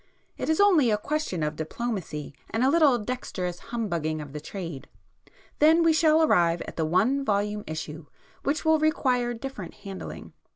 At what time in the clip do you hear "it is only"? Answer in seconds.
0.35-0.89